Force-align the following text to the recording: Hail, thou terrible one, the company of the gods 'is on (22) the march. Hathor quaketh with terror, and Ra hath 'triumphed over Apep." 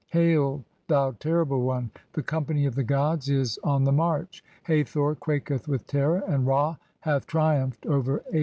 Hail, 0.09 0.63
thou 0.87 1.11
terrible 1.19 1.61
one, 1.61 1.91
the 2.13 2.23
company 2.23 2.65
of 2.65 2.73
the 2.73 2.81
gods 2.83 3.29
'is 3.29 3.59
on 3.63 3.81
(22) 3.81 3.85
the 3.85 3.91
march. 3.91 4.43
Hathor 4.63 5.13
quaketh 5.13 5.67
with 5.67 5.85
terror, 5.85 6.23
and 6.27 6.47
Ra 6.47 6.77
hath 7.01 7.27
'triumphed 7.27 7.85
over 7.85 8.23
Apep." 8.33 8.39